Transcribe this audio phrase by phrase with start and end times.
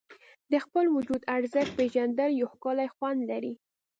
[0.51, 3.53] د خپل وجود ارزښت پېژندل یو ښکلی خوند لري.